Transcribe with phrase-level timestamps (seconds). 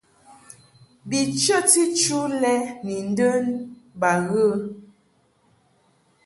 [1.07, 2.53] Bi chəti chu lɛ
[2.85, 3.27] ni ndə
[3.99, 4.45] ba ghə.